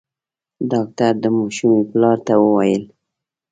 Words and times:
ډاکټر 0.71 1.13
د 1.23 1.25
ماشومي 1.37 1.81
پلار 1.91 2.17
ته 2.27 2.33
وويل: 2.43 2.83